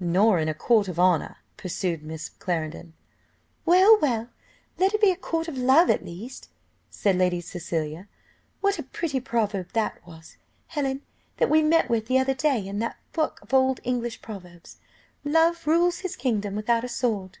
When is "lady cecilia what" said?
7.16-8.78